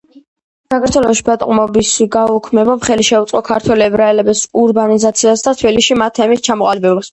საქართველოში 0.75 1.25
ბატონყმობის 1.27 1.91
გაუქმებამ 2.15 2.81
ხელი 2.87 3.05
შეუწყო 3.11 3.43
ქართველი 3.51 3.87
ებრაელების 3.89 4.43
ურბანიზაციას 4.65 5.47
და 5.51 5.57
თბილისში 5.63 6.03
მათი 6.05 6.21
თემის 6.25 6.47
ჩამოყალიბებას. 6.51 7.09